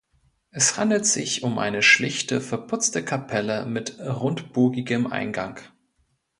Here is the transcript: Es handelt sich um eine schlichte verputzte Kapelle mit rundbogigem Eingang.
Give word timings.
Es 0.49 0.79
handelt 0.79 1.05
sich 1.05 1.43
um 1.43 1.59
eine 1.59 1.83
schlichte 1.83 2.41
verputzte 2.41 3.05
Kapelle 3.05 3.67
mit 3.67 3.99
rundbogigem 3.99 5.05
Eingang. 5.05 5.59